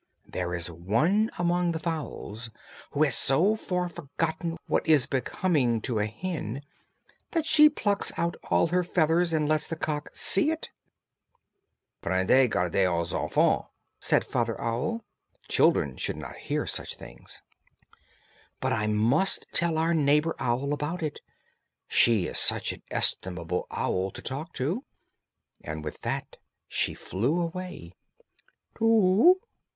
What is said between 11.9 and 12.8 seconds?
"Prenez garde